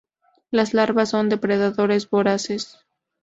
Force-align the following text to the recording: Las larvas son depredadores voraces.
Las 0.49 0.73
larvas 0.73 1.09
son 1.09 1.29
depredadores 1.29 2.09
voraces. 2.09 2.79